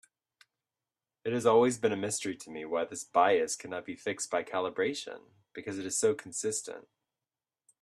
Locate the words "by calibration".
4.31-5.19